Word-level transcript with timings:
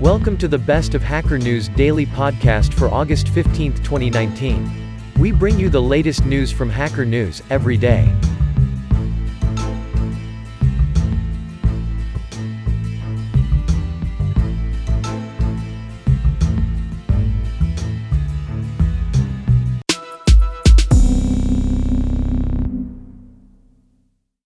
Welcome 0.00 0.36
to 0.38 0.46
the 0.46 0.58
Best 0.58 0.94
of 0.94 1.02
Hacker 1.02 1.38
News 1.38 1.68
daily 1.68 2.04
podcast 2.04 2.74
for 2.74 2.90
August 2.90 3.28
15, 3.28 3.72
2019. 3.76 4.70
We 5.18 5.32
bring 5.32 5.58
you 5.58 5.70
the 5.70 5.80
latest 5.80 6.26
news 6.26 6.52
from 6.52 6.68
Hacker 6.68 7.06
News 7.06 7.42
every 7.48 7.78
day. 7.78 8.14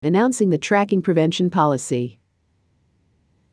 announcing 0.03 0.51
the 0.51 0.59
Tracking 0.59 1.03
Prevention 1.03 1.51
Policy. 1.51 2.20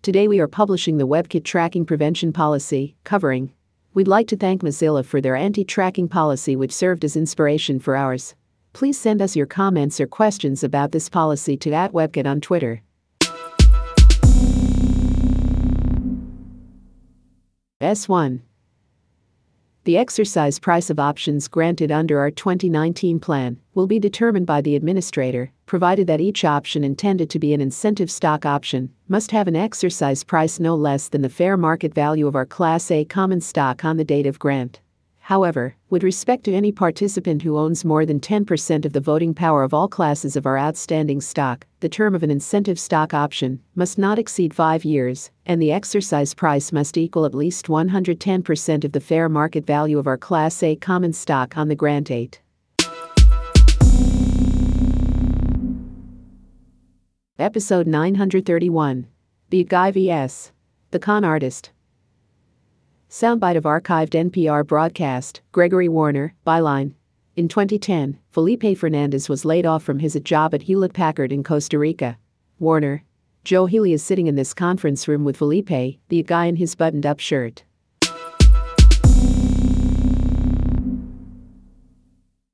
Today 0.07 0.29
we 0.29 0.39
are 0.39 0.47
publishing 0.47 0.99
the 0.99 1.05
WebKit 1.05 1.43
Tracking 1.43 1.85
Prevention 1.85 2.31
Policy, 2.31 2.95
covering. 3.03 3.51
We'd 3.93 4.07
like 4.07 4.29
to 4.29 4.37
thank 4.37 4.61
Mozilla 4.61 5.03
for 5.03 5.19
their 5.19 5.35
anti 5.35 5.65
tracking 5.65 6.07
policy, 6.07 6.55
which 6.55 6.71
served 6.71 7.03
as 7.03 7.17
inspiration 7.17 7.77
for 7.77 7.97
ours. 7.97 8.33
Please 8.71 8.97
send 8.97 9.21
us 9.21 9.35
your 9.35 9.45
comments 9.45 9.99
or 9.99 10.07
questions 10.07 10.63
about 10.63 10.93
this 10.93 11.09
policy 11.09 11.57
to 11.57 11.73
at 11.73 11.91
WebKit 11.91 12.25
on 12.25 12.39
Twitter. 12.39 12.83
S1 17.81 18.43
the 19.87 19.97
exercise 19.97 20.59
price 20.59 20.89
of 20.89 20.99
options 20.99 21.47
granted 21.47 21.93
under 21.93 22.19
our 22.19 22.29
2019 22.29 23.21
plan 23.21 23.57
will 23.73 23.87
be 23.87 23.99
determined 23.99 24.45
by 24.45 24.59
the 24.59 24.75
administrator, 24.75 25.49
provided 25.65 26.05
that 26.07 26.19
each 26.19 26.43
option 26.43 26.83
intended 26.83 27.29
to 27.29 27.39
be 27.39 27.53
an 27.53 27.61
incentive 27.61 28.11
stock 28.11 28.45
option 28.45 28.91
must 29.07 29.31
have 29.31 29.47
an 29.47 29.55
exercise 29.55 30.25
price 30.25 30.59
no 30.59 30.75
less 30.75 31.07
than 31.07 31.21
the 31.21 31.29
fair 31.29 31.55
market 31.55 31.93
value 31.93 32.27
of 32.27 32.35
our 32.35 32.45
Class 32.45 32.91
A 32.91 33.05
common 33.05 33.39
stock 33.39 33.85
on 33.85 33.95
the 33.95 34.03
date 34.03 34.27
of 34.27 34.37
grant. 34.39 34.81
However, 35.27 35.75
with 35.89 36.03
respect 36.03 36.45
to 36.45 36.53
any 36.53 36.71
participant 36.71 37.41
who 37.41 37.57
owns 37.57 37.83
more 37.83 38.05
than 38.05 38.17
10% 38.17 38.85
of 38.85 38.93
the 38.93 39.01
voting 39.01 39.33
power 39.33 39.61
of 39.61 39.73
all 39.73 39.89
classes 39.89 40.37
of 40.37 40.45
our 40.45 40.57
outstanding 40.57 41.19
stock, 41.19 41.67
the 41.81 41.89
term 41.89 42.15
of 42.15 42.23
an 42.23 42.31
incentive 42.31 42.79
stock 42.79 43.13
option 43.13 43.59
must 43.75 43.97
not 43.97 44.17
exceed 44.17 44.53
five 44.53 44.85
years, 44.85 45.29
and 45.45 45.61
the 45.61 45.69
exercise 45.69 46.33
price 46.33 46.71
must 46.71 46.95
equal 46.95 47.25
at 47.25 47.35
least 47.35 47.67
110% 47.67 48.85
of 48.85 48.93
the 48.93 49.01
fair 49.01 49.27
market 49.27 49.65
value 49.65 49.99
of 49.99 50.07
our 50.07 50.17
Class 50.17 50.63
A 50.63 50.77
common 50.77 51.11
stock 51.11 51.57
on 51.57 51.67
the 51.67 51.75
grant 51.75 52.07
date. 52.07 52.39
Episode 57.37 57.85
931 57.85 59.07
The 59.49 59.65
Guy 59.65 59.91
vs. 59.91 60.53
The 60.91 60.99
Con 60.99 61.25
Artist. 61.25 61.71
Soundbite 63.09 63.55
of 63.55 63.63
archived 63.63 64.31
NPR 64.31 64.67
broadcast 64.67 65.39
Gregory 65.53 65.87
Warner, 65.87 66.33
byline. 66.45 66.93
In 67.37 67.47
2010, 67.47 68.19
Felipe 68.31 68.77
Fernandez 68.77 69.29
was 69.29 69.45
laid 69.45 69.65
off 69.65 69.81
from 69.81 69.99
his 69.99 70.19
job 70.25 70.53
at 70.53 70.63
Hewlett 70.63 70.91
Packard 70.91 71.31
in 71.31 71.41
Costa 71.41 71.79
Rica. 71.79 72.17
Warner. 72.59 73.05
Joe 73.45 73.65
Healy 73.65 73.93
is 73.93 74.03
sitting 74.03 74.27
in 74.27 74.35
this 74.35 74.53
conference 74.53 75.07
room 75.07 75.23
with 75.23 75.37
Felipe, 75.37 75.99
the 76.09 76.23
guy 76.23 76.47
in 76.47 76.57
his 76.57 76.75
buttoned 76.75 77.05
up 77.05 77.21
shirt. 77.21 77.63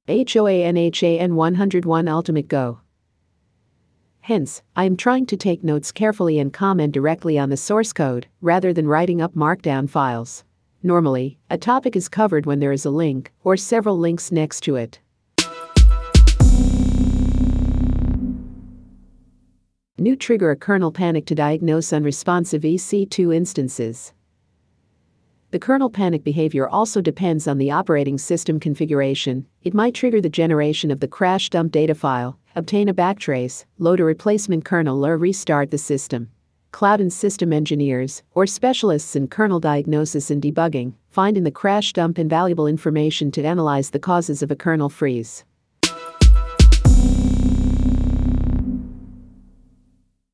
HOANHAN 0.07 1.35
101 1.35 2.07
Ultimate 2.07 2.47
Go. 2.47 2.81
Hence, 4.23 4.61
I 4.73 4.85
am 4.85 4.95
trying 4.95 5.25
to 5.25 5.35
take 5.35 5.66
notes 5.66 5.91
carefully 5.91 6.39
and 6.39 6.53
comment 6.53 6.93
directly 6.93 7.38
on 7.38 7.49
the 7.49 7.57
source 7.57 7.91
code, 7.91 8.25
rather 8.39 8.71
than 8.71 8.88
writing 8.88 9.21
up 9.21 9.35
markdown 9.35 9.89
files. 9.89 10.45
Normally, 10.81 11.39
a 11.49 11.57
topic 11.57 11.97
is 11.97 12.07
covered 12.07 12.45
when 12.45 12.61
there 12.61 12.71
is 12.71 12.85
a 12.85 12.89
link, 12.89 13.33
or 13.43 13.57
several 13.57 13.99
links 13.99 14.31
next 14.31 14.61
to 14.61 14.77
it. 14.77 15.02
New 19.98 20.15
trigger 20.15 20.52
a 20.52 20.55
kernel 20.55 20.93
panic 20.93 21.25
to 21.25 21.36
diagnose 21.36 21.92
unresponsive 21.92 22.61
EC2 22.61 23.36
instances. 23.36 24.14
The 25.53 25.59
kernel 25.59 25.91
panic 25.91 26.23
behavior 26.23 26.67
also 26.67 26.99
depends 26.99 27.47
on 27.47 27.59
the 27.59 27.69
operating 27.69 28.17
system 28.17 28.59
configuration. 28.59 29.45
It 29.61 29.75
might 29.75 29.93
trigger 29.93 30.19
the 30.19 30.27
generation 30.27 30.89
of 30.89 30.99
the 30.99 31.08
crash 31.08 31.52
dump 31.52 31.71
data 31.71 31.93
file, 31.93 32.39
obtain 32.55 32.89
a 32.89 32.93
backtrace, 32.95 33.65
load 33.77 33.99
a 33.99 34.03
replacement 34.03 34.65
kernel, 34.65 35.05
or 35.05 35.15
restart 35.15 35.69
the 35.69 35.77
system. 35.77 36.31
Cloud 36.71 37.02
and 37.02 37.13
system 37.13 37.53
engineers, 37.53 38.23
or 38.33 38.47
specialists 38.47 39.15
in 39.15 39.27
kernel 39.27 39.59
diagnosis 39.59 40.31
and 40.31 40.42
debugging, 40.42 40.95
find 41.11 41.37
in 41.37 41.43
the 41.43 41.52
crash 41.52 41.93
dump 41.93 42.17
invaluable 42.17 42.65
information 42.65 43.30
to 43.30 43.45
analyze 43.45 43.92
the 43.92 43.99
causes 43.99 44.42
of 44.42 44.49
a 44.49 44.55
kernel 44.55 44.89
freeze. 44.89 45.45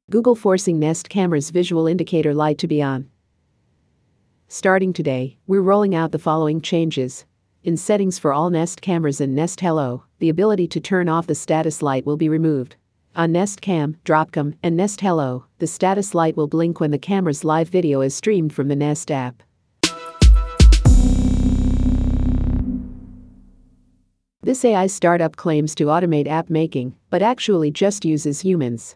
Google 0.10 0.36
forcing 0.36 0.80
Nest 0.80 1.10
Camera's 1.10 1.50
visual 1.50 1.88
indicator 1.88 2.34
light 2.34 2.58
to 2.60 2.70
be 2.70 2.82
on. 2.82 3.10
Starting 4.52 4.92
today, 4.92 5.38
we're 5.46 5.62
rolling 5.62 5.94
out 5.94 6.12
the 6.12 6.18
following 6.18 6.60
changes. 6.60 7.24
In 7.64 7.78
settings 7.78 8.18
for 8.18 8.34
all 8.34 8.50
Nest 8.50 8.82
cameras 8.82 9.22
and 9.22 9.36
Nest 9.36 9.62
Hello, 9.62 10.06
the 10.18 10.30
ability 10.30 10.68
to 10.70 10.80
turn 10.80 11.08
off 11.08 11.28
the 11.28 11.36
status 11.36 11.84
light 11.84 12.04
will 12.04 12.18
be 12.18 12.30
removed. 12.30 12.76
On 13.16 13.32
Nest 13.32 13.62
Cam, 13.62 13.98
Dropcam, 14.04 14.56
and 14.64 14.76
Nest 14.76 15.02
Hello, 15.02 15.46
the 15.60 15.68
status 15.68 16.16
light 16.16 16.36
will 16.36 16.48
blink 16.48 16.80
when 16.80 16.90
the 16.90 16.98
camera's 16.98 17.44
live 17.44 17.70
video 17.70 18.02
is 18.02 18.16
streamed 18.16 18.52
from 18.52 18.70
the 18.70 18.76
Nest 18.76 19.12
app. 19.12 19.44
This 24.42 24.66
AI 24.66 24.88
startup 24.88 25.36
claims 25.36 25.76
to 25.76 25.86
automate 25.86 26.26
app 26.26 26.50
making, 26.50 26.96
but 27.12 27.22
actually 27.22 27.70
just 27.70 28.04
uses 28.04 28.40
humans. 28.40 28.96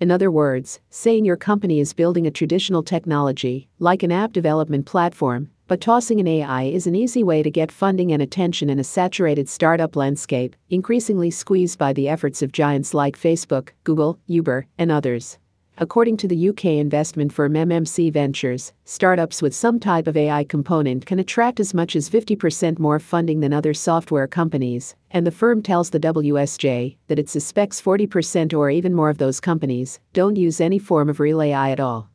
In 0.00 0.10
other 0.10 0.30
words, 0.30 0.80
saying 0.90 1.24
your 1.24 1.36
company 1.36 1.78
is 1.78 1.92
building 1.92 2.26
a 2.26 2.30
traditional 2.30 2.82
technology, 2.82 3.68
like 3.78 4.02
an 4.02 4.10
app 4.10 4.32
development 4.32 4.86
platform, 4.86 5.50
but 5.66 5.80
tossing 5.80 6.20
an 6.20 6.26
AI 6.26 6.64
is 6.64 6.86
an 6.86 6.94
easy 6.94 7.22
way 7.22 7.42
to 7.42 7.50
get 7.50 7.72
funding 7.72 8.12
and 8.12 8.20
attention 8.20 8.68
in 8.68 8.78
a 8.78 8.84
saturated 8.84 9.48
startup 9.48 9.96
landscape, 9.96 10.56
increasingly 10.68 11.30
squeezed 11.30 11.78
by 11.78 11.92
the 11.92 12.08
efforts 12.08 12.42
of 12.42 12.52
giants 12.52 12.92
like 12.92 13.18
Facebook, 13.18 13.70
Google, 13.84 14.18
Uber, 14.26 14.66
and 14.78 14.90
others. 14.90 15.38
According 15.76 16.18
to 16.18 16.28
the 16.28 16.50
UK 16.50 16.66
investment 16.66 17.32
firm 17.32 17.54
MMC 17.54 18.12
Ventures, 18.12 18.72
startups 18.84 19.42
with 19.42 19.52
some 19.52 19.80
type 19.80 20.06
of 20.06 20.16
AI 20.16 20.44
component 20.44 21.04
can 21.04 21.18
attract 21.18 21.58
as 21.58 21.74
much 21.74 21.96
as 21.96 22.08
50% 22.08 22.78
more 22.78 23.00
funding 23.00 23.40
than 23.40 23.52
other 23.52 23.74
software 23.74 24.28
companies, 24.28 24.94
and 25.10 25.26
the 25.26 25.32
firm 25.32 25.62
tells 25.62 25.90
the 25.90 25.98
WSJ 25.98 26.96
that 27.08 27.18
it 27.18 27.28
suspects 27.28 27.82
40% 27.82 28.56
or 28.56 28.70
even 28.70 28.94
more 28.94 29.10
of 29.10 29.18
those 29.18 29.40
companies 29.40 29.98
don't 30.12 30.36
use 30.36 30.60
any 30.60 30.78
form 30.78 31.08
of 31.08 31.18
real 31.18 31.42
AI 31.42 31.72
at 31.72 31.80
all. 31.80 32.08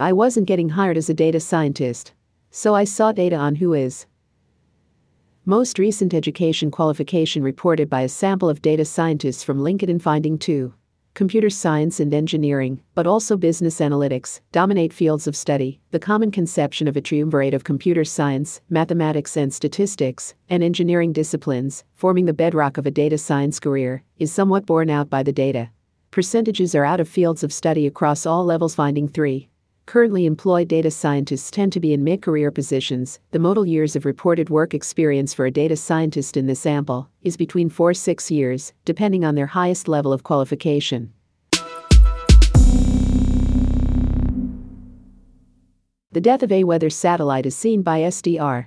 I 0.00 0.14
wasn't 0.14 0.48
getting 0.48 0.70
hired 0.70 0.96
as 0.96 1.10
a 1.10 1.14
data 1.14 1.38
scientist, 1.38 2.14
so 2.50 2.74
I 2.74 2.84
saw 2.84 3.12
data 3.12 3.36
on 3.36 3.56
who 3.56 3.74
is, 3.74 4.06
most 5.46 5.78
recent 5.78 6.14
education 6.14 6.70
qualification 6.70 7.42
reported 7.42 7.90
by 7.90 8.00
a 8.00 8.08
sample 8.08 8.48
of 8.48 8.62
data 8.62 8.82
scientists 8.82 9.44
from 9.44 9.58
LinkedIn 9.58 10.00
finding 10.00 10.38
2. 10.38 10.72
Computer 11.12 11.50
science 11.50 12.00
and 12.00 12.14
engineering, 12.14 12.80
but 12.94 13.06
also 13.06 13.36
business 13.36 13.78
analytics, 13.78 14.40
dominate 14.52 14.90
fields 14.90 15.26
of 15.26 15.36
study. 15.36 15.78
The 15.90 15.98
common 15.98 16.30
conception 16.30 16.88
of 16.88 16.96
a 16.96 17.02
triumvirate 17.02 17.52
of 17.52 17.62
computer 17.62 18.04
science, 18.04 18.62
mathematics, 18.70 19.36
and 19.36 19.52
statistics, 19.52 20.32
and 20.48 20.62
engineering 20.62 21.12
disciplines, 21.12 21.84
forming 21.94 22.24
the 22.24 22.32
bedrock 22.32 22.78
of 22.78 22.86
a 22.86 22.90
data 22.90 23.18
science 23.18 23.60
career, 23.60 24.02
is 24.18 24.32
somewhat 24.32 24.64
borne 24.64 24.88
out 24.88 25.10
by 25.10 25.22
the 25.22 25.32
data. 25.32 25.68
Percentages 26.10 26.74
are 26.74 26.86
out 26.86 27.00
of 27.00 27.08
fields 27.08 27.44
of 27.44 27.52
study 27.52 27.86
across 27.86 28.24
all 28.24 28.46
levels, 28.46 28.74
finding 28.74 29.08
3. 29.08 29.50
Currently 29.86 30.24
employed 30.24 30.68
data 30.68 30.90
scientists 30.90 31.50
tend 31.50 31.72
to 31.74 31.80
be 31.80 31.92
in 31.92 32.02
mid 32.02 32.22
career 32.22 32.50
positions. 32.50 33.20
The 33.32 33.38
modal 33.38 33.66
years 33.66 33.94
of 33.94 34.06
reported 34.06 34.48
work 34.48 34.72
experience 34.72 35.34
for 35.34 35.44
a 35.44 35.50
data 35.50 35.76
scientist 35.76 36.36
in 36.36 36.46
this 36.46 36.60
sample 36.60 37.10
is 37.22 37.36
between 37.36 37.68
4 37.68 37.92
6 37.92 38.30
years, 38.30 38.72
depending 38.84 39.24
on 39.24 39.34
their 39.34 39.48
highest 39.48 39.86
level 39.86 40.12
of 40.12 40.22
qualification. 40.22 41.12
The 46.12 46.20
death 46.20 46.42
of 46.42 46.52
a 46.52 46.64
weather 46.64 46.90
satellite 46.90 47.44
is 47.44 47.56
seen 47.56 47.82
by 47.82 48.00
SDR. 48.00 48.66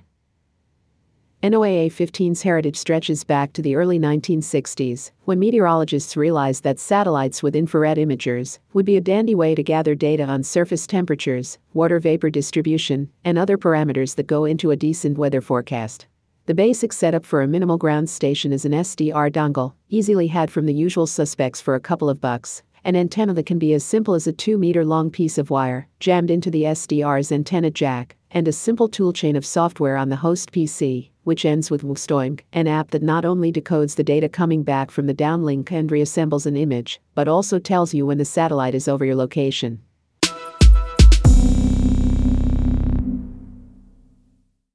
NOAA 1.40 1.86
15's 1.86 2.42
heritage 2.42 2.76
stretches 2.76 3.22
back 3.22 3.52
to 3.52 3.62
the 3.62 3.76
early 3.76 3.96
1960s, 3.96 5.12
when 5.22 5.38
meteorologists 5.38 6.16
realized 6.16 6.64
that 6.64 6.80
satellites 6.80 7.44
with 7.44 7.54
infrared 7.54 7.96
imagers 7.96 8.58
would 8.72 8.84
be 8.84 8.96
a 8.96 9.00
dandy 9.00 9.36
way 9.36 9.54
to 9.54 9.62
gather 9.62 9.94
data 9.94 10.24
on 10.24 10.42
surface 10.42 10.84
temperatures, 10.84 11.56
water 11.74 12.00
vapor 12.00 12.28
distribution, 12.28 13.08
and 13.24 13.38
other 13.38 13.56
parameters 13.56 14.16
that 14.16 14.26
go 14.26 14.46
into 14.46 14.72
a 14.72 14.76
decent 14.76 15.16
weather 15.16 15.40
forecast. 15.40 16.08
The 16.46 16.54
basic 16.54 16.92
setup 16.92 17.24
for 17.24 17.40
a 17.40 17.46
minimal 17.46 17.78
ground 17.78 18.10
station 18.10 18.52
is 18.52 18.64
an 18.64 18.72
SDR 18.72 19.30
dongle, 19.30 19.74
easily 19.88 20.26
had 20.26 20.50
from 20.50 20.66
the 20.66 20.74
usual 20.74 21.06
suspects 21.06 21.60
for 21.60 21.76
a 21.76 21.80
couple 21.80 22.10
of 22.10 22.20
bucks, 22.20 22.64
an 22.82 22.96
antenna 22.96 23.34
that 23.34 23.46
can 23.46 23.60
be 23.60 23.74
as 23.74 23.84
simple 23.84 24.14
as 24.14 24.26
a 24.26 24.32
2 24.32 24.58
meter 24.58 24.84
long 24.84 25.08
piece 25.08 25.38
of 25.38 25.50
wire 25.50 25.86
jammed 26.00 26.32
into 26.32 26.50
the 26.50 26.64
SDR's 26.64 27.30
antenna 27.30 27.70
jack, 27.70 28.16
and 28.30 28.48
a 28.48 28.52
simple 28.52 28.88
toolchain 28.88 29.36
of 29.36 29.46
software 29.46 29.96
on 29.96 30.08
the 30.08 30.16
host 30.16 30.52
PC, 30.52 31.10
which 31.28 31.44
ends 31.44 31.70
with 31.70 31.82
WXtoImg, 31.82 32.40
an 32.54 32.66
app 32.66 32.90
that 32.90 33.02
not 33.02 33.22
only 33.22 33.52
decodes 33.52 33.96
the 33.96 34.02
data 34.02 34.30
coming 34.30 34.62
back 34.62 34.90
from 34.90 35.06
the 35.06 35.12
downlink 35.12 35.70
and 35.70 35.90
reassembles 35.90 36.46
an 36.46 36.56
image, 36.56 37.02
but 37.14 37.28
also 37.28 37.58
tells 37.58 37.92
you 37.92 38.06
when 38.06 38.16
the 38.16 38.24
satellite 38.24 38.74
is 38.74 38.88
over 38.88 39.04
your 39.04 39.14
location. 39.14 39.82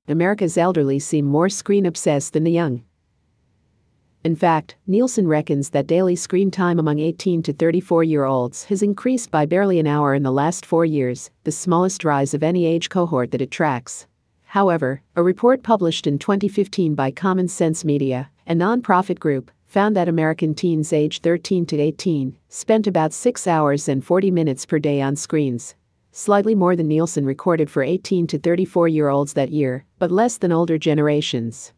America's 0.08 0.56
elderly 0.56 1.00
seem 1.00 1.26
more 1.26 1.50
screen 1.50 1.88
obsessed 1.88 2.34
than 2.34 2.44
the 2.44 2.52
young. 2.52 2.84
In 4.24 4.36
fact, 4.36 4.76
Nielsen 4.86 5.28
reckons 5.28 5.72
that 5.72 5.88
daily 5.88 6.16
screen 6.16 6.52
time 6.52 6.78
among 6.78 7.00
18 7.00 7.42
to 7.44 7.54
34 7.54 8.04
year 8.04 8.26
olds 8.26 8.66
has 8.66 8.84
increased 8.84 9.32
by 9.32 9.48
barely 9.48 9.80
an 9.80 9.88
hour 9.88 10.14
in 10.14 10.22
the 10.22 10.32
last 10.32 10.68
four 10.68 10.86
years, 10.86 11.32
the 11.46 11.52
smallest 11.52 12.04
rise 12.04 12.36
of 12.36 12.44
any 12.44 12.68
age 12.68 12.90
cohort 12.90 13.32
that 13.32 13.42
it 13.42 13.50
tracks. 13.50 14.06
However, 14.54 15.02
a 15.16 15.24
report 15.24 15.64
published 15.64 16.06
in 16.06 16.20
2015 16.20 16.94
by 16.94 17.10
Common 17.10 17.48
Sense 17.48 17.84
Media, 17.84 18.30
a 18.46 18.54
nonprofit 18.54 19.18
group, 19.18 19.50
found 19.66 19.96
that 19.96 20.08
American 20.08 20.54
teens 20.54 20.94
aged 20.94 21.24
13 21.24 21.66
to 21.66 21.80
18 21.80 22.38
spent 22.50 22.86
about 22.86 23.14
6 23.14 23.48
hours 23.48 23.90
and 23.90 24.06
40 24.06 24.30
minutes 24.30 24.68
per 24.68 24.78
day 24.78 25.02
on 25.02 25.16
screens, 25.16 25.74
slightly 26.12 26.54
more 26.54 26.76
than 26.76 26.88
Nielsen 26.88 27.26
recorded 27.26 27.68
for 27.68 27.82
18 27.82 28.28
to 28.28 28.38
34 28.38 28.88
year 28.90 29.10
olds 29.10 29.34
that 29.34 29.50
year, 29.50 29.86
but 29.98 30.12
less 30.12 30.38
than 30.38 30.52
older 30.52 30.78
generations. 30.78 31.74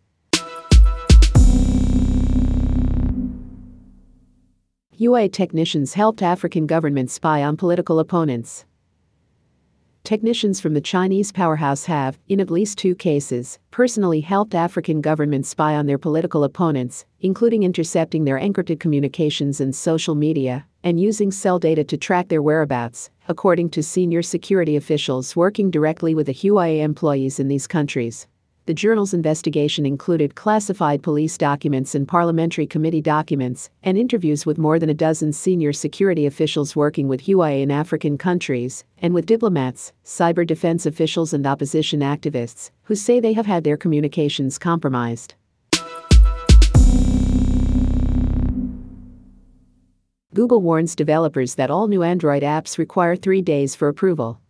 Huawei 5.00 5.32
technicians 5.32 5.94
helped 5.94 6.22
African 6.22 6.68
governments 6.68 7.14
spy 7.14 7.42
on 7.42 7.56
political 7.56 8.00
opponents. 8.00 8.66
Technicians 10.06 10.62
from 10.62 10.76
the 10.76 10.82
Chinese 10.82 11.32
powerhouse 11.32 11.86
have, 11.86 12.20
in 12.28 12.40
at 12.40 12.52
least 12.52 12.78
two 12.78 12.94
cases, 12.94 13.58
personally 13.72 14.22
helped 14.22 14.54
African 14.54 15.02
governments 15.02 15.50
spy 15.50 15.74
on 15.74 15.88
their 15.88 15.98
political 15.98 16.44
opponents, 16.44 17.06
including 17.22 17.64
intercepting 17.64 18.24
their 18.24 18.40
encrypted 18.40 18.80
communications 18.80 19.60
and 19.60 19.76
social 19.76 20.14
media, 20.14 20.68
and 20.84 21.00
using 21.00 21.32
cell 21.32 21.58
data 21.58 21.84
to 21.84 21.98
track 21.98 22.28
their 22.28 22.44
whereabouts, 22.44 23.10
according 23.28 23.68
to 23.72 23.82
senior 23.82 24.22
security 24.22 24.76
officials 24.76 25.36
working 25.36 25.72
directly 25.72 26.14
with 26.14 26.28
the 26.28 26.36
Huawei 26.36 26.84
employees 26.84 27.40
in 27.40 27.48
these 27.48 27.66
countries. 27.66 28.28
The 28.68 28.74
journal's 28.74 29.14
investigation 29.14 29.86
included 29.86 30.34
classified 30.34 31.04
police 31.04 31.38
documents 31.38 31.94
and 31.94 32.08
parliamentary 32.08 32.66
committee 32.66 33.02
documents, 33.02 33.70
and 33.84 33.96
interviews 33.96 34.48
with 34.48 34.58
more 34.58 34.80
than 34.80 34.90
a 34.90 34.94
dozen 34.96 35.34
senior 35.34 35.72
security 35.72 36.26
officials 36.26 36.76
working 36.76 37.08
with 37.08 37.26
Huawei 37.26 37.62
in 37.62 37.70
African 37.70 38.18
countries, 38.18 38.84
and 38.98 39.14
with 39.14 39.28
diplomats, 39.28 39.94
cyber 40.04 40.48
defense 40.48 40.88
officials, 40.88 41.32
and 41.32 41.46
opposition 41.46 42.00
activists, 42.00 42.72
who 42.86 42.96
say 42.96 43.20
they 43.20 43.34
have 43.34 43.46
had 43.46 43.64
their 43.64 43.78
communications 43.78 44.58
compromised. 44.58 45.36
Google 50.34 50.62
warns 50.62 50.96
developers 50.96 51.54
that 51.54 51.70
all 51.70 51.88
new 51.88 52.02
Android 52.02 52.42
apps 52.42 52.80
require 52.80 53.16
three 53.16 53.44
days 53.44 53.76
for 53.76 53.88
approval. 53.90 54.42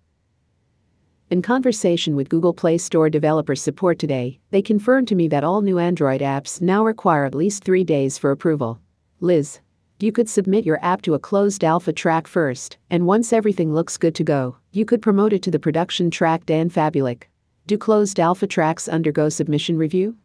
In 1.31 1.41
conversation 1.41 2.15
with 2.15 2.29
Google 2.29 2.53
Play 2.53 2.77
Store 2.77 3.09
developer 3.09 3.55
support 3.55 3.97
today, 3.97 4.39
they 4.51 4.61
confirmed 4.61 5.07
to 5.07 5.15
me 5.15 5.27
that 5.29 5.43
all 5.43 5.63
new 5.63 5.79
Android 5.79 6.21
apps 6.21 6.61
now 6.61 6.85
require 6.85 7.25
at 7.25 7.33
least 7.33 7.63
three 7.63 7.83
days 7.83 8.15
for 8.15 8.29
approval. 8.29 8.79
Liz, 9.21 9.59
you 9.99 10.11
could 10.11 10.29
submit 10.29 10.67
your 10.67 10.77
app 10.85 11.01
to 11.01 11.15
a 11.15 11.19
closed 11.19 11.63
alpha 11.63 11.91
track 11.91 12.27
first, 12.27 12.77
and 12.91 13.07
once 13.07 13.33
everything 13.33 13.73
looks 13.73 13.97
good 13.97 14.13
to 14.13 14.23
go, 14.23 14.57
you 14.71 14.85
could 14.85 15.01
promote 15.01 15.33
it 15.33 15.41
to 15.41 15.49
the 15.49 15.57
production 15.57 16.11
track 16.11 16.45
Dan 16.45 16.69
Fabulich. 16.69 17.23
Do 17.65 17.75
closed 17.75 18.19
alpha 18.19 18.45
tracks 18.45 18.87
undergo 18.87 19.27
submission 19.29 19.79
review? 19.79 20.17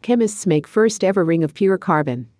Chemists 0.00 0.46
make 0.46 0.66
first 0.66 1.04
ever 1.04 1.22
ring 1.22 1.44
of 1.44 1.52
pure 1.52 1.76
carbon. 1.76 2.30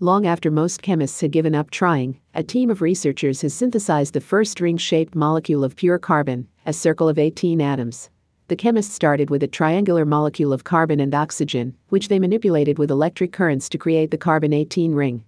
Long 0.00 0.28
after 0.28 0.48
most 0.48 0.80
chemists 0.80 1.22
had 1.22 1.32
given 1.32 1.56
up 1.56 1.72
trying, 1.72 2.20
a 2.32 2.44
team 2.44 2.70
of 2.70 2.80
researchers 2.80 3.42
has 3.42 3.52
synthesized 3.52 4.14
the 4.14 4.20
first 4.20 4.60
ring 4.60 4.76
shaped 4.76 5.16
molecule 5.16 5.64
of 5.64 5.74
pure 5.74 5.98
carbon, 5.98 6.46
a 6.64 6.72
circle 6.72 7.08
of 7.08 7.18
18 7.18 7.60
atoms. 7.60 8.08
The 8.46 8.54
chemists 8.54 8.94
started 8.94 9.28
with 9.28 9.42
a 9.42 9.48
triangular 9.48 10.04
molecule 10.04 10.52
of 10.52 10.62
carbon 10.62 11.00
and 11.00 11.12
oxygen, 11.16 11.76
which 11.88 12.06
they 12.06 12.20
manipulated 12.20 12.78
with 12.78 12.92
electric 12.92 13.32
currents 13.32 13.68
to 13.70 13.78
create 13.78 14.12
the 14.12 14.18
carbon 14.18 14.52
18 14.52 14.94
ring. 14.94 15.24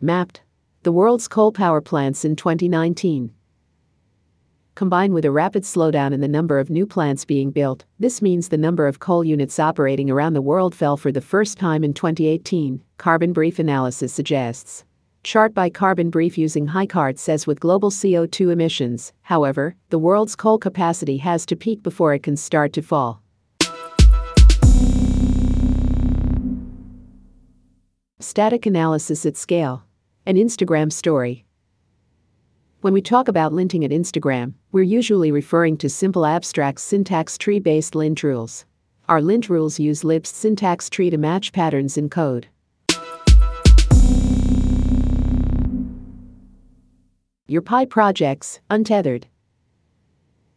Mapped 0.00 0.42
the 0.84 0.92
world's 0.92 1.26
coal 1.26 1.50
power 1.50 1.80
plants 1.80 2.24
in 2.24 2.36
2019 2.36 3.32
combined 4.74 5.14
with 5.14 5.24
a 5.24 5.30
rapid 5.30 5.62
slowdown 5.62 6.12
in 6.12 6.20
the 6.20 6.28
number 6.28 6.58
of 6.58 6.70
new 6.70 6.86
plants 6.86 7.24
being 7.24 7.50
built, 7.50 7.84
this 7.98 8.20
means 8.20 8.48
the 8.48 8.58
number 8.58 8.86
of 8.86 8.98
coal 8.98 9.24
units 9.24 9.58
operating 9.58 10.10
around 10.10 10.32
the 10.32 10.42
world 10.42 10.74
fell 10.74 10.96
for 10.96 11.12
the 11.12 11.20
first 11.20 11.58
time 11.58 11.84
in 11.84 11.94
2018, 11.94 12.82
Carbon 12.98 13.32
Brief 13.32 13.58
analysis 13.58 14.12
suggests. 14.12 14.84
Chart 15.22 15.54
by 15.54 15.70
Carbon 15.70 16.10
Brief 16.10 16.36
using 16.36 16.66
Highcharts 16.66 17.28
as 17.28 17.46
with 17.46 17.60
global 17.60 17.90
CO2 17.90 18.52
emissions, 18.52 19.12
however, 19.22 19.74
the 19.88 19.98
world's 19.98 20.36
coal 20.36 20.58
capacity 20.58 21.16
has 21.18 21.46
to 21.46 21.56
peak 21.56 21.82
before 21.82 22.12
it 22.12 22.22
can 22.22 22.36
start 22.36 22.72
to 22.74 22.82
fall. 22.82 23.22
Static 28.20 28.66
analysis 28.66 29.24
at 29.24 29.36
scale. 29.36 29.84
An 30.26 30.36
Instagram 30.36 30.90
story. 30.90 31.44
When 32.84 32.92
we 32.92 33.00
talk 33.00 33.28
about 33.28 33.52
linting 33.52 33.82
at 33.82 33.92
Instagram, 33.92 34.52
we're 34.70 34.82
usually 34.82 35.32
referring 35.32 35.78
to 35.78 35.88
simple 35.88 36.26
abstract 36.26 36.78
syntax 36.80 37.38
tree 37.38 37.58
based 37.58 37.94
lint 37.94 38.22
rules. 38.22 38.66
Our 39.08 39.22
lint 39.22 39.48
rules 39.48 39.80
use 39.80 40.04
Lisp 40.04 40.26
syntax 40.26 40.90
tree 40.90 41.08
to 41.08 41.16
match 41.16 41.54
patterns 41.54 41.96
in 41.96 42.10
code. 42.10 42.48
Your 47.46 47.62
Pi 47.62 47.86
projects, 47.86 48.60
untethered. 48.68 49.28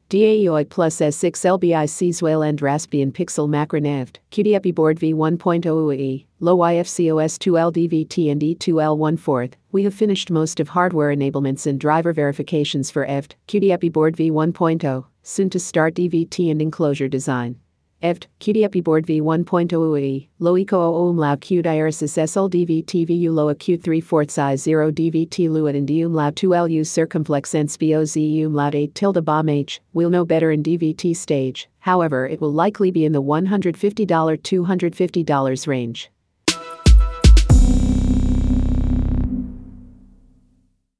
DAEOI 0.09 0.69
plus 0.69 1.01
S6 1.01 1.59
LBIC 1.59 2.15
Swale 2.15 2.41
and 2.41 2.61
Raspbian 2.61 3.11
Pixel 3.11 3.49
Macronevd, 3.49 4.19
QDEPI 4.31 4.73
board 4.73 4.97
V1.0 5.01 5.65
UE, 5.65 6.23
low 6.39 6.59
IFCOS 6.59 7.37
2L 7.37 7.73
DVT 7.73 8.31
and 8.31 8.39
E2L 8.39 8.97
1 8.97 9.51
We 9.73 9.83
have 9.83 9.93
finished 9.93 10.31
most 10.31 10.61
of 10.61 10.69
hardware 10.69 11.13
enablements 11.13 11.67
and 11.67 11.77
driver 11.77 12.13
verifications 12.13 12.89
for 12.89 13.05
EVT, 13.05 13.35
QDEPI 13.49 13.91
board 13.91 14.15
V1.0, 14.15 15.03
soon 15.23 15.49
to 15.49 15.59
start 15.59 15.95
DVT 15.95 16.51
and 16.51 16.61
enclosure 16.61 17.09
design. 17.09 17.59
EVT, 18.03 18.27
QDEPI 18.39 18.83
board 18.83 19.07
v1.0e, 19.07 20.27
loico 20.39 21.09
umlaut 21.09 21.41
q 21.41 21.63
diaresis 21.63 22.15
SLDV 22.15 22.85
TVU 22.85 23.33
loa 23.33 23.55
q3 23.55 24.03
fort 24.03 24.29
size 24.29 24.61
0 24.61 24.91
DVT 24.91 25.49
luat 25.49 25.75
and 25.75 25.89
umlaut 25.89 26.35
2LU 26.35 26.85
circumflex 26.85 27.55
NSBOZ 27.55 28.45
umlaut 28.45 28.75
8 28.75 28.93
tilde 28.93 29.25
bomb 29.25 29.49
H, 29.49 29.81
we'll 29.93 30.11
know 30.11 30.23
better 30.23 30.51
in 30.51 30.61
DVT 30.61 31.15
stage, 31.15 31.67
however 31.79 32.27
it 32.27 32.39
will 32.39 32.53
likely 32.53 32.91
be 32.91 33.03
in 33.03 33.13
the 33.13 33.23
$150-$250 33.23 35.67
range. 35.67 36.11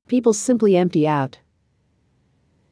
People 0.08 0.34
simply 0.34 0.75
empty 0.75 1.08
out. 1.08 1.38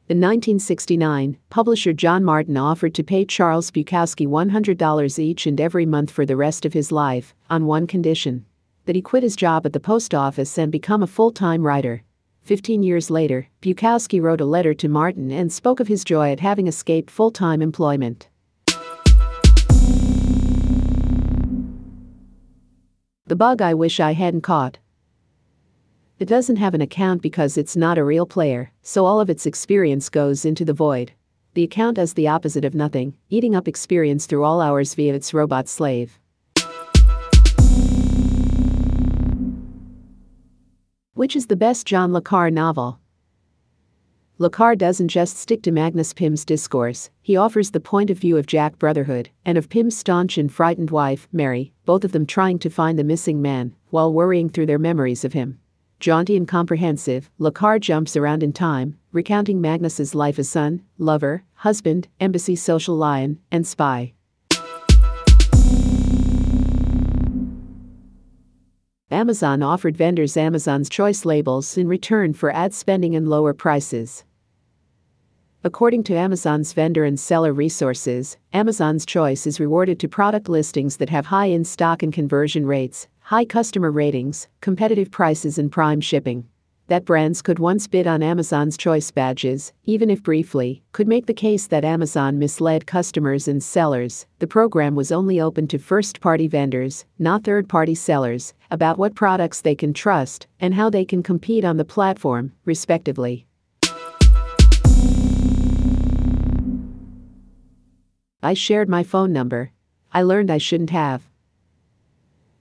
In 0.08 0.18
1969, 0.18 1.36
publisher 1.50 1.92
John 1.92 2.22
Martin 2.22 2.56
offered 2.56 2.94
to 2.94 3.02
pay 3.02 3.24
Charles 3.24 3.72
Bukowski 3.72 4.24
$100 4.24 5.18
each 5.18 5.46
and 5.48 5.60
every 5.60 5.84
month 5.84 6.12
for 6.12 6.24
the 6.24 6.36
rest 6.36 6.64
of 6.64 6.72
his 6.72 6.92
life, 6.92 7.34
on 7.50 7.66
one 7.66 7.88
condition 7.88 8.46
that 8.84 8.94
he 8.94 9.02
quit 9.02 9.24
his 9.24 9.34
job 9.34 9.66
at 9.66 9.72
the 9.72 9.80
post 9.80 10.14
office 10.14 10.58
and 10.58 10.70
become 10.70 11.02
a 11.02 11.08
full 11.08 11.32
time 11.32 11.66
writer. 11.66 12.04
Fifteen 12.42 12.84
years 12.84 13.10
later, 13.10 13.48
Bukowski 13.60 14.22
wrote 14.22 14.40
a 14.40 14.44
letter 14.44 14.74
to 14.74 14.88
Martin 14.88 15.32
and 15.32 15.52
spoke 15.52 15.80
of 15.80 15.88
his 15.88 16.04
joy 16.04 16.30
at 16.30 16.38
having 16.38 16.68
escaped 16.68 17.10
full 17.10 17.32
time 17.32 17.60
employment. 17.60 18.28
The 23.26 23.34
bug 23.34 23.60
I 23.60 23.74
wish 23.74 23.98
I 23.98 24.12
hadn't 24.12 24.42
caught. 24.42 24.78
It 26.18 26.28
doesn't 26.28 26.56
have 26.56 26.72
an 26.72 26.80
account 26.80 27.20
because 27.20 27.58
it's 27.58 27.76
not 27.76 27.98
a 27.98 28.04
real 28.04 28.24
player, 28.24 28.72
so 28.80 29.04
all 29.04 29.20
of 29.20 29.28
its 29.28 29.44
experience 29.44 30.08
goes 30.08 30.46
into 30.46 30.64
the 30.64 30.72
void. 30.72 31.12
The 31.52 31.62
account 31.62 31.98
is 31.98 32.14
the 32.14 32.26
opposite 32.26 32.64
of 32.64 32.74
nothing, 32.74 33.18
eating 33.28 33.54
up 33.54 33.68
experience 33.68 34.24
through 34.24 34.42
all 34.42 34.62
hours 34.62 34.94
via 34.94 35.12
its 35.12 35.34
robot 35.34 35.68
slave. 35.68 36.18
Which 41.12 41.36
is 41.36 41.48
the 41.48 41.56
best 41.56 41.86
John 41.86 42.14
Le 42.14 42.22
Carre 42.22 42.50
novel? 42.50 42.98
Le 44.38 44.48
Carre 44.48 44.74
doesn't 44.74 45.08
just 45.08 45.36
stick 45.36 45.62
to 45.64 45.70
Magnus 45.70 46.14
Pym's 46.14 46.46
discourse, 46.46 47.10
he 47.20 47.36
offers 47.36 47.72
the 47.72 47.80
point 47.80 48.08
of 48.08 48.18
view 48.18 48.38
of 48.38 48.46
Jack 48.46 48.78
Brotherhood 48.78 49.28
and 49.44 49.58
of 49.58 49.68
Pym's 49.68 49.98
staunch 49.98 50.38
and 50.38 50.50
frightened 50.50 50.90
wife, 50.90 51.28
Mary, 51.30 51.74
both 51.84 52.04
of 52.04 52.12
them 52.12 52.24
trying 52.24 52.58
to 52.60 52.70
find 52.70 52.98
the 52.98 53.04
missing 53.04 53.42
man 53.42 53.74
while 53.90 54.10
worrying 54.10 54.48
through 54.48 54.66
their 54.66 54.78
memories 54.78 55.22
of 55.22 55.34
him. 55.34 55.58
Jaunty 55.98 56.36
and 56.36 56.46
comprehensive, 56.46 57.30
Le 57.38 57.50
Carre 57.50 57.78
jumps 57.78 58.16
around 58.16 58.42
in 58.42 58.52
time, 58.52 58.98
recounting 59.12 59.60
Magnus's 59.60 60.14
life 60.14 60.38
as 60.38 60.48
son, 60.48 60.82
lover, 60.98 61.44
husband, 61.54 62.08
embassy 62.20 62.54
social 62.54 62.94
lion, 62.94 63.38
and 63.50 63.66
spy. 63.66 64.12
Amazon 69.10 69.62
offered 69.62 69.96
vendors 69.96 70.36
Amazon's 70.36 70.90
Choice 70.90 71.24
labels 71.24 71.78
in 71.78 71.88
return 71.88 72.34
for 72.34 72.52
ad 72.52 72.74
spending 72.74 73.14
and 73.16 73.28
lower 73.28 73.54
prices. 73.54 74.24
According 75.64 76.04
to 76.04 76.14
Amazon's 76.14 76.72
vendor 76.74 77.04
and 77.04 77.18
seller 77.18 77.52
resources, 77.52 78.36
Amazon's 78.52 79.06
Choice 79.06 79.46
is 79.46 79.58
rewarded 79.58 79.98
to 80.00 80.08
product 80.08 80.48
listings 80.48 80.98
that 80.98 81.08
have 81.08 81.26
high 81.26 81.46
in 81.46 81.64
stock 81.64 82.02
and 82.02 82.12
conversion 82.12 82.66
rates, 82.66 83.08
high 83.26 83.44
customer 83.44 83.90
ratings, 83.90 84.46
competitive 84.60 85.10
prices, 85.10 85.58
and 85.58 85.72
prime 85.72 86.00
shipping 86.00 86.46
that 86.86 87.04
brands 87.04 87.42
could 87.42 87.58
once 87.58 87.88
bid 87.88 88.06
on 88.06 88.22
Amazon's 88.22 88.76
choice 88.76 89.10
badges, 89.10 89.72
even 89.82 90.08
if 90.08 90.22
briefly, 90.22 90.80
could 90.92 91.08
make 91.08 91.26
the 91.26 91.34
case 91.34 91.66
that 91.66 91.84
Amazon 91.84 92.38
misled 92.38 92.86
customers 92.86 93.48
and 93.48 93.60
sellers. 93.60 94.26
The 94.38 94.46
program 94.46 94.94
was 94.94 95.10
only 95.10 95.40
open 95.40 95.66
to 95.66 95.78
first 95.80 96.20
party 96.20 96.46
vendors, 96.46 97.04
not 97.18 97.42
third 97.42 97.68
party 97.68 97.96
sellers, 97.96 98.54
about 98.70 98.96
what 98.96 99.16
products 99.16 99.60
they 99.60 99.74
can 99.74 99.92
trust 99.92 100.46
and 100.60 100.74
how 100.74 100.88
they 100.88 101.04
can 101.04 101.24
compete 101.24 101.64
on 101.64 101.78
the 101.78 101.84
platform, 101.84 102.52
respectively. 102.64 103.48
I 108.40 108.54
shared 108.54 108.88
my 108.88 109.02
phone 109.02 109.32
number. 109.32 109.72
I 110.12 110.22
learned 110.22 110.52
I 110.52 110.58
shouldn't 110.58 110.90
have. 110.90 111.24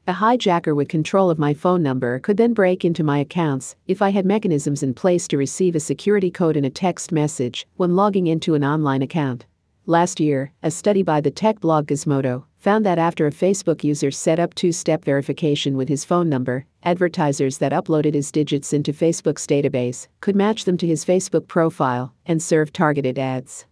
A 0.08 0.14
hijacker 0.14 0.76
with 0.76 0.88
control 0.88 1.32
of 1.32 1.40
my 1.40 1.56
phone 1.56 1.82
number 1.82 2.20
could 2.20 2.38
then 2.38 2.54
break 2.54 2.86
into 2.86 3.04
my 3.04 3.18
accounts 3.18 3.76
if 3.88 4.04
I 4.04 4.12
had 4.12 4.24
mechanisms 4.24 4.84
in 4.84 4.94
place 4.94 5.28
to 5.30 5.38
receive 5.38 5.76
a 5.76 5.80
security 5.80 6.30
code 6.30 6.56
in 6.56 6.64
a 6.64 6.70
text 6.70 7.12
message 7.12 7.66
when 7.78 7.96
logging 7.96 8.28
into 8.28 8.54
an 8.54 8.64
online 8.64 9.02
account. 9.02 9.48
Last 9.88 10.20
year, 10.20 10.52
a 10.62 10.70
study 10.70 11.02
by 11.02 11.22
the 11.22 11.32
tech 11.32 11.60
blog 11.60 11.88
Gizmodo 11.88 12.44
found 12.60 12.86
that 12.86 13.00
after 13.00 13.26
a 13.26 13.32
Facebook 13.32 13.84
user 13.84 14.12
set 14.12 14.40
up 14.40 14.54
two 14.54 14.72
step 14.72 15.04
verification 15.04 15.76
with 15.76 15.90
his 15.90 16.06
phone 16.06 16.30
number, 16.30 16.68
advertisers 16.84 17.58
that 17.58 17.72
uploaded 17.72 18.14
his 18.14 18.32
digits 18.32 18.74
into 18.74 18.94
Facebook's 18.94 19.48
database 19.48 20.08
could 20.22 20.36
match 20.36 20.66
them 20.66 20.78
to 20.78 20.86
his 20.86 21.04
Facebook 21.04 21.48
profile 21.48 22.14
and 22.28 22.44
serve 22.44 22.72
targeted 22.72 23.18
ads. 23.18 23.66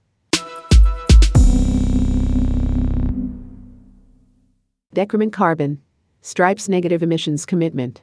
Decrement 4.96 5.32
Carbon 5.32 5.83
Stripe's 6.26 6.70
negative 6.70 7.04
emissions 7.04 7.46
commitment. 7.46 8.02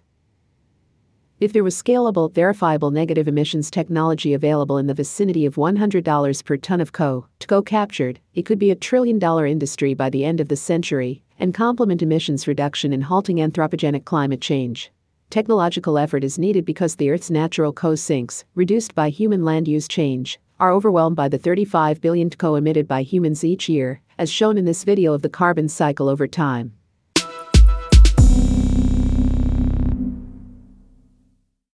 If 1.40 1.54
there 1.54 1.64
was 1.64 1.82
scalable, 1.82 2.30
verifiable 2.30 2.90
negative 2.90 3.26
emissions 3.26 3.70
technology 3.70 4.34
available 4.34 4.76
in 4.76 4.86
the 4.86 4.92
vicinity 4.92 5.46
of 5.46 5.54
$100 5.54 6.44
per 6.44 6.56
ton 6.58 6.82
of 6.82 6.92
CO, 6.92 7.26
TCO 7.40 7.64
captured, 7.64 8.20
it 8.34 8.42
could 8.42 8.58
be 8.58 8.70
a 8.70 8.74
trillion 8.74 9.18
dollar 9.18 9.46
industry 9.46 9.94
by 9.94 10.10
the 10.10 10.22
end 10.22 10.38
of 10.38 10.48
the 10.48 10.56
century 10.56 11.22
and 11.38 11.54
complement 11.54 12.02
emissions 12.02 12.46
reduction 12.46 12.92
in 12.92 13.00
halting 13.00 13.38
anthropogenic 13.38 14.04
climate 14.04 14.42
change. 14.42 14.92
Technological 15.30 15.96
effort 15.96 16.22
is 16.22 16.38
needed 16.38 16.66
because 16.66 16.96
the 16.96 17.08
Earth's 17.08 17.30
natural 17.30 17.72
CO 17.72 17.94
sinks, 17.94 18.44
reduced 18.54 18.94
by 18.94 19.08
human 19.08 19.46
land 19.46 19.66
use 19.66 19.88
change, 19.88 20.38
are 20.58 20.72
overwhelmed 20.72 21.16
by 21.16 21.30
the 21.30 21.38
35 21.38 22.02
billion 22.02 22.28
TCO 22.28 22.58
emitted 22.58 22.86
by 22.86 23.00
humans 23.00 23.44
each 23.44 23.66
year, 23.66 24.02
as 24.18 24.30
shown 24.30 24.58
in 24.58 24.66
this 24.66 24.84
video 24.84 25.14
of 25.14 25.22
the 25.22 25.30
carbon 25.30 25.70
cycle 25.70 26.06
over 26.06 26.26
time. 26.26 26.74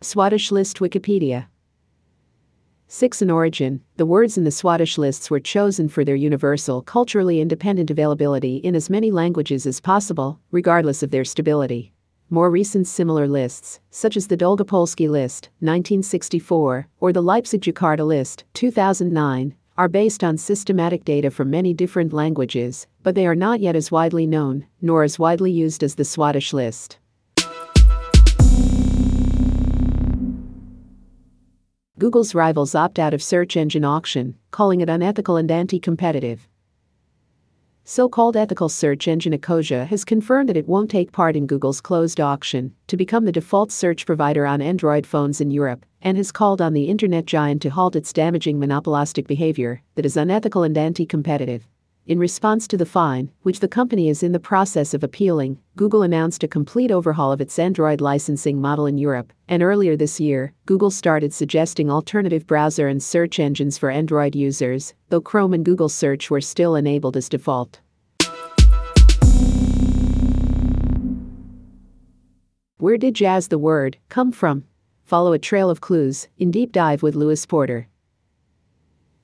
Swadesh 0.03 0.53
List 0.53 0.79
Wikipedia 0.79 1.47
6 2.87 3.23
in 3.23 3.31
origin, 3.31 3.81
the 3.97 4.05
words 4.05 4.37
in 4.37 4.45
the 4.45 4.50
Swadesh 4.50 4.99
lists 4.99 5.31
were 5.31 5.41
chosen 5.41 5.88
for 5.88 6.05
their 6.05 6.15
universal, 6.15 6.83
culturally 6.83 7.41
independent 7.41 7.91
availability 7.91 8.59
in 8.59 8.76
as 8.76 8.91
many 8.91 9.11
languages 9.11 9.67
as 9.67 9.81
possible, 9.81 10.38
regardless 10.50 11.03
of 11.03 11.12
their 11.12 11.25
stability. 11.25 11.95
More 12.29 12.50
recent 12.50 12.87
similar 12.87 13.26
lists, 13.26 13.81
such 13.91 14.19
as 14.19 14.26
the 14.26 14.37
Dolgopolsky 14.37 15.09
list, 15.09 15.49
1964, 15.61 16.88
or 17.00 17.12
the 17.12 17.23
Leipzig 17.23 17.62
Jakarta 17.62 18.07
list, 18.07 18.45
2009, 18.53 19.55
are 19.79 19.88
based 19.88 20.23
on 20.23 20.37
systematic 20.37 21.07
data 21.07 21.31
from 21.31 21.49
many 21.49 21.73
different 21.73 22.12
languages, 22.12 22.87
but 23.03 23.15
they 23.15 23.26
are 23.26 23.35
not 23.35 23.61
yet 23.61 23.75
as 23.75 23.91
widely 23.91 24.26
known, 24.26 24.67
nor 24.83 25.05
as 25.05 25.19
widely 25.19 25.50
used 25.50 25.83
as 25.83 25.95
the 25.95 26.05
Swadesh 26.05 26.53
list. 26.53 26.99
Google's 31.99 32.35
rivals 32.35 32.75
opt 32.75 32.99
out 32.99 33.15
of 33.15 33.23
search 33.23 33.57
engine 33.57 33.83
auction, 33.83 34.37
calling 34.50 34.83
it 34.83 34.88
unethical 34.91 35.38
and 35.38 35.50
anti 35.50 35.81
competitive. 35.81 36.47
So 37.85 38.07
called 38.07 38.37
ethical 38.37 38.69
search 38.69 39.09
engine 39.09 39.33
Ecosia 39.33 39.87
has 39.87 40.05
confirmed 40.05 40.50
that 40.50 40.59
it 40.59 40.69
won't 40.69 40.91
take 40.91 41.11
part 41.11 41.37
in 41.37 41.47
Google's 41.47 41.81
closed 41.81 42.21
auction 42.21 42.75
to 42.88 42.99
become 42.99 43.25
the 43.25 43.33
default 43.33 43.73
search 43.73 44.05
provider 44.05 44.45
on 44.45 44.61
Android 44.61 45.07
phones 45.07 45.41
in 45.41 45.50
Europe 45.50 45.87
and 46.03 46.19
has 46.19 46.33
called 46.33 46.61
on 46.61 46.75
the 46.75 46.91
internet 46.91 47.25
giant 47.25 47.62
to 47.62 47.71
halt 47.71 47.97
its 47.97 48.12
damaging 48.12 48.59
monopolistic 48.59 49.26
behavior 49.26 49.81
that 49.95 50.05
is 50.05 50.19
unethical 50.19 50.65
and 50.65 50.76
anti 50.76 51.07
competitive. 51.07 51.67
In 52.07 52.21
response 52.21 52.69
to 52.69 52.77
the 52.77 52.87
fine, 52.87 53.33
which 53.43 53.59
the 53.59 53.67
company 53.67 54.09
is 54.09 54.23
in 54.23 54.31
the 54.31 54.39
process 54.39 54.95
of 54.95 55.03
appealing, 55.03 55.59
Google 55.75 56.03
announced 56.03 56.45
a 56.45 56.49
complete 56.49 56.93
overhaul 56.93 57.33
of 57.33 57.41
its 57.41 57.59
Android 57.59 58.01
licensing 58.01 58.61
model 58.61 58.87
in 58.87 58.97
Europe, 58.97 59.33
and 59.49 59.61
earlier 59.61 59.97
this 59.97 60.21
year, 60.21 60.53
Google 60.67 60.93
started 60.93 61.35
suggesting 61.35 61.91
alternative 61.91 62.47
browser 62.47 62.87
and 62.87 63.03
search 63.03 63.41
engines 63.41 63.77
for 63.77 63.91
Android 63.91 64.37
users, 64.37 64.95
though 65.09 65.21
Chrome 65.21 65.53
and 65.53 65.65
Google 65.65 65.89
Search 65.89 66.31
were 66.31 66.41
still 66.41 66.77
enabled 66.77 67.17
as 67.17 67.29
default. 67.29 67.81
Where 72.79 72.99
did 72.99 73.15
jazz 73.15 73.49
the 73.49 73.59
word 73.59 73.99
come 74.09 74.31
from? 74.31 74.63
Follow 75.03 75.33
a 75.33 75.41
trail 75.41 75.69
of 75.69 75.81
clues 75.81 76.29
in 76.39 76.53
Deep 76.53 76.71
Dive 76.71 77.03
with 77.03 77.17
Lewis 77.17 77.45
Porter. 77.47 77.89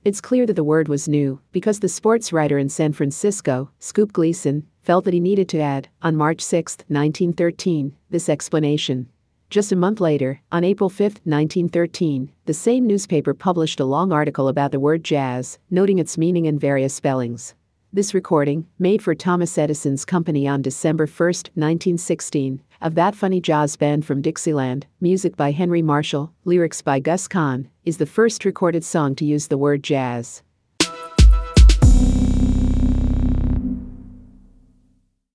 It's 0.05 0.19
clear 0.19 0.45
that 0.47 0.57
the 0.57 0.65
word 0.65 0.89
was 0.89 1.07
new 1.07 1.39
because 1.53 1.79
the 1.79 1.87
sports 1.87 2.33
writer 2.33 2.57
in 2.57 2.67
San 2.67 2.91
Francisco, 2.91 3.69
Scoop 3.79 4.11
Gleeson, 4.11 4.67
felt 4.81 5.05
that 5.05 5.13
he 5.13 5.21
needed 5.21 5.47
to 5.47 5.61
add, 5.61 5.87
on 6.01 6.17
March 6.17 6.41
6, 6.41 6.79
1913, 6.89 7.95
this 8.09 8.27
explanation. 8.27 9.07
Just 9.49 9.71
a 9.71 9.77
month 9.77 10.01
later, 10.01 10.41
on 10.51 10.65
April 10.65 10.89
5, 10.89 10.99
1913, 11.23 12.33
the 12.45 12.53
same 12.53 12.85
newspaper 12.85 13.33
published 13.33 13.79
a 13.79 13.85
long 13.85 14.11
article 14.11 14.49
about 14.49 14.73
the 14.73 14.79
word 14.79 15.05
jazz, 15.05 15.57
noting 15.71 15.99
its 15.99 16.17
meaning 16.17 16.47
and 16.47 16.59
various 16.59 16.93
spellings. 16.93 17.55
This 17.95 18.15
recording, 18.15 18.65
made 18.79 19.03
for 19.03 19.13
Thomas 19.13 19.55
Edison's 19.55 20.03
company 20.03 20.47
on 20.47 20.63
December 20.63 21.05
1, 21.05 21.27
1916, 21.53 22.59
of 22.81 22.95
That 22.95 23.13
Funny 23.13 23.39
Jazz 23.39 23.75
Band 23.75 24.03
from 24.03 24.19
Dixieland, 24.19 24.87
music 24.99 25.37
by 25.37 25.51
Henry 25.51 25.83
Marshall, 25.83 26.33
lyrics 26.43 26.81
by 26.81 26.99
Gus 26.99 27.27
Kahn, 27.27 27.69
is 27.85 27.97
the 27.97 28.07
first 28.07 28.45
recorded 28.45 28.83
song 28.83 29.13
to 29.13 29.25
use 29.25 29.45
the 29.45 29.59
word 29.59 29.83
jazz. 29.83 30.41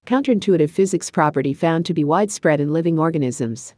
Counterintuitive 0.05 0.71
physics 0.71 1.13
property 1.13 1.55
found 1.55 1.87
to 1.87 1.95
be 1.95 2.03
widespread 2.03 2.61
in 2.61 2.73
living 2.73 2.99
organisms. 2.99 3.75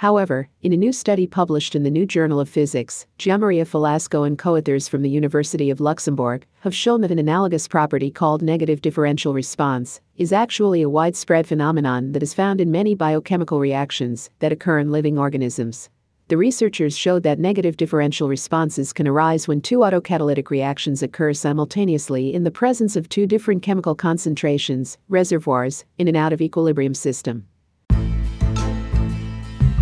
However, 0.00 0.48
in 0.62 0.72
a 0.72 0.78
new 0.78 0.94
study 0.94 1.26
published 1.26 1.74
in 1.74 1.82
the 1.82 1.90
New 1.90 2.06
Journal 2.06 2.40
of 2.40 2.48
Physics, 2.48 3.04
Gianmaria 3.18 3.66
Falasco 3.66 4.26
and 4.26 4.38
co-authors 4.38 4.88
from 4.88 5.02
the 5.02 5.10
University 5.10 5.68
of 5.68 5.78
Luxembourg 5.78 6.46
have 6.60 6.74
shown 6.74 7.02
that 7.02 7.10
an 7.10 7.18
analogous 7.18 7.68
property 7.68 8.10
called 8.10 8.40
negative 8.40 8.80
differential 8.80 9.34
response 9.34 10.00
is 10.16 10.32
actually 10.32 10.80
a 10.80 10.88
widespread 10.88 11.46
phenomenon 11.46 12.12
that 12.12 12.22
is 12.22 12.32
found 12.32 12.62
in 12.62 12.70
many 12.70 12.94
biochemical 12.94 13.60
reactions 13.60 14.30
that 14.38 14.52
occur 14.52 14.78
in 14.78 14.90
living 14.90 15.18
organisms. 15.18 15.90
The 16.28 16.38
researchers 16.38 16.96
showed 16.96 17.22
that 17.24 17.38
negative 17.38 17.76
differential 17.76 18.26
responses 18.26 18.94
can 18.94 19.06
arise 19.06 19.46
when 19.46 19.60
two 19.60 19.80
autocatalytic 19.80 20.48
reactions 20.48 21.02
occur 21.02 21.34
simultaneously 21.34 22.32
in 22.32 22.44
the 22.44 22.50
presence 22.50 22.96
of 22.96 23.10
two 23.10 23.26
different 23.26 23.62
chemical 23.62 23.94
concentrations, 23.94 24.96
reservoirs, 25.10 25.84
in 25.98 26.08
an 26.08 26.16
out 26.16 26.32
of 26.32 26.40
equilibrium 26.40 26.94
system. 26.94 27.46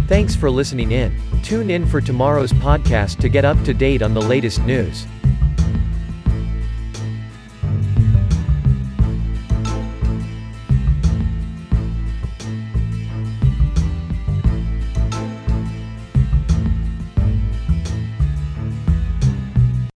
Thanks 0.09 0.35
for 0.35 0.51
listening 0.51 0.93
in. 0.93 1.15
Tune 1.43 1.71
in 1.71 1.87
for 1.87 2.01
tomorrow's 2.01 2.51
podcast 2.51 3.19
to 3.19 3.29
get 3.29 3.45
up 3.45 3.63
to 3.65 3.75
date 3.75 4.01
on 4.01 4.15
the 4.15 4.23
latest 4.23 4.65
news. 4.65 5.07